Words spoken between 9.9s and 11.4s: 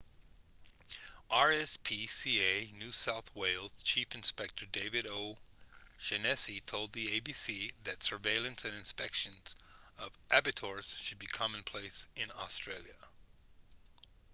of abattoirs should be